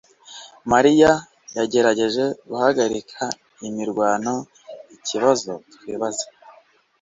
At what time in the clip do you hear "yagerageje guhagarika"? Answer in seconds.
1.57-3.21